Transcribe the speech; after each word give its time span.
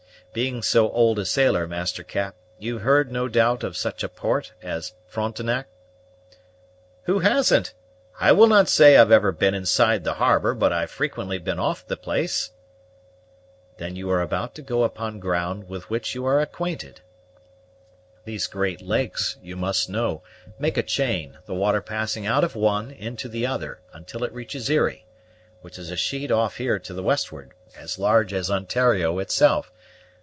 Being 0.33 0.61
so 0.61 0.89
old 0.89 1.19
a 1.19 1.25
sailor, 1.25 1.67
Master 1.67 2.03
Cap, 2.05 2.35
you've 2.57 2.83
heard, 2.83 3.11
no 3.11 3.27
doubt, 3.27 3.65
of 3.65 3.75
such 3.75 4.01
a 4.01 4.07
port 4.07 4.53
as 4.63 4.93
Frontenac?" 5.05 5.67
"Who 7.03 7.19
hasn't? 7.19 7.73
I 8.17 8.31
will 8.31 8.47
not 8.47 8.69
say 8.69 8.95
I've 8.95 9.11
ever 9.11 9.33
been 9.33 9.53
inside 9.53 10.05
the 10.05 10.13
harbor, 10.13 10.53
but 10.53 10.71
I've 10.71 10.89
frequently 10.89 11.37
been 11.37 11.59
off 11.59 11.85
the 11.85 11.97
place." 11.97 12.51
"Then 13.75 13.97
you 13.97 14.09
are 14.09 14.21
about 14.21 14.55
to 14.55 14.61
go 14.61 14.83
upon 14.85 15.19
ground 15.19 15.67
with 15.67 15.89
which 15.89 16.15
you 16.15 16.25
are 16.25 16.39
acquainted. 16.39 17.01
These 18.23 18.47
great 18.47 18.81
lakes, 18.81 19.35
you 19.43 19.57
must 19.57 19.89
know, 19.89 20.23
make 20.57 20.77
a 20.77 20.83
chain, 20.83 21.39
the 21.45 21.53
water 21.55 21.81
passing 21.81 22.25
out 22.25 22.45
of 22.45 22.55
one 22.55 22.89
into 22.89 23.27
the 23.27 23.45
other, 23.45 23.81
until 23.91 24.23
it 24.23 24.31
reaches 24.31 24.69
Erie, 24.69 25.05
which 25.59 25.77
is 25.77 25.91
a 25.91 25.97
sheet 25.97 26.31
off 26.31 26.55
here 26.55 26.79
to 26.79 26.93
the 26.93 27.03
westward, 27.03 27.51
as 27.75 27.99
large 27.99 28.31
as 28.31 28.49
Ontario 28.49 29.19
itself. 29.19 29.73